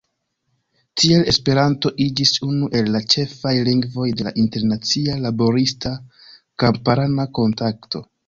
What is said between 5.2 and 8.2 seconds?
laborista-kamparana kontakto.